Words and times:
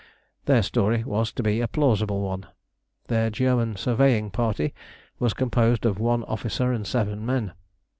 Their 0.45 0.63
story 0.63 1.03
was 1.03 1.31
to 1.33 1.43
be 1.43 1.61
a 1.61 1.67
plausible 1.67 2.21
one. 2.21 2.47
Their 3.05 3.29
German 3.29 3.75
surveying 3.75 4.31
party 4.31 4.73
was 5.19 5.35
composed 5.35 5.85
of 5.85 5.99
one 5.99 6.23
officer 6.23 6.71
and 6.71 6.87
seven 6.87 7.23
men. 7.23 7.53